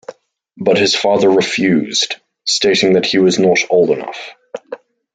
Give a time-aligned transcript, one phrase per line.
[0.57, 4.33] But his father refused, stating that he was not old enough.